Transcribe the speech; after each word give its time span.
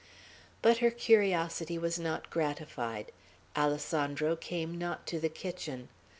But 0.63 0.77
her 0.79 0.89
curiosity 0.89 1.77
was 1.77 1.99
not 1.99 2.31
gratified. 2.31 3.11
Alessandro 3.55 4.35
came 4.35 4.79
not 4.79 5.05
to 5.05 5.19
the 5.19 5.29
kitchen. 5.29 5.89